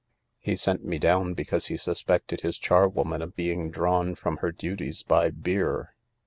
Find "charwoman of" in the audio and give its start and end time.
2.57-3.35